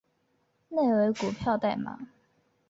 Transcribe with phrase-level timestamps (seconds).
[0.69, 2.07] 内为股票代码